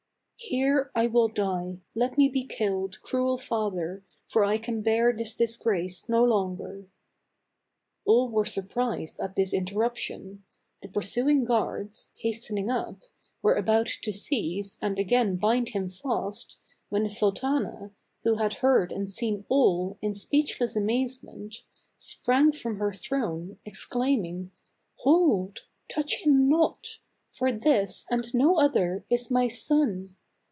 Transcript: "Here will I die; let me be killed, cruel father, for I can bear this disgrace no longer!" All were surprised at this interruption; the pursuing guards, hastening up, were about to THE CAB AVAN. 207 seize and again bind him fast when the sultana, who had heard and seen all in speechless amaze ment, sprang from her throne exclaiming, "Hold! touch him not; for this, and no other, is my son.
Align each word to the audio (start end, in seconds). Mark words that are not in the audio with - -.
"Here 0.51 0.89
will 0.95 1.29
I 1.29 1.33
die; 1.33 1.81
let 1.93 2.17
me 2.17 2.27
be 2.27 2.45
killed, 2.47 2.99
cruel 3.03 3.37
father, 3.37 4.03
for 4.27 4.43
I 4.43 4.57
can 4.57 4.81
bear 4.81 5.13
this 5.13 5.35
disgrace 5.35 6.09
no 6.09 6.23
longer!" 6.23 6.87
All 8.05 8.27
were 8.27 8.43
surprised 8.43 9.19
at 9.19 9.35
this 9.35 9.53
interruption; 9.53 10.43
the 10.81 10.87
pursuing 10.87 11.45
guards, 11.45 12.11
hastening 12.15 12.71
up, 12.71 13.03
were 13.43 13.53
about 13.53 13.85
to 14.01 14.11
THE 14.11 14.11
CAB 14.11 14.15
AVAN. 14.15 14.23
207 14.23 14.23
seize 14.57 14.77
and 14.81 14.97
again 14.99 15.35
bind 15.35 15.69
him 15.69 15.89
fast 15.91 16.57
when 16.89 17.03
the 17.03 17.09
sultana, 17.09 17.91
who 18.23 18.37
had 18.37 18.55
heard 18.55 18.91
and 18.91 19.11
seen 19.11 19.45
all 19.47 19.99
in 20.01 20.15
speechless 20.15 20.75
amaze 20.75 21.21
ment, 21.21 21.57
sprang 21.99 22.51
from 22.51 22.77
her 22.79 22.91
throne 22.93 23.59
exclaiming, 23.63 24.49
"Hold! 25.01 25.65
touch 25.87 26.15
him 26.23 26.49
not; 26.49 26.97
for 27.31 27.51
this, 27.51 28.07
and 28.09 28.33
no 28.33 28.57
other, 28.59 29.05
is 29.07 29.29
my 29.29 29.47
son. 29.47 30.15